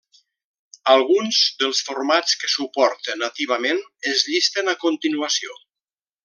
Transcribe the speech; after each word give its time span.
Alguns 0.93 1.41
dels 1.63 1.81
formats 1.89 2.33
que 2.43 2.49
suporta 2.53 3.17
nativament 3.25 3.83
es 4.15 4.25
llisten 4.31 4.73
a 4.75 4.79
continuació. 4.87 5.61